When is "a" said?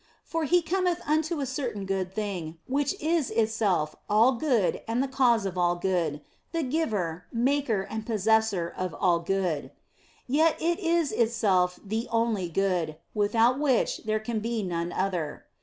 1.41-1.45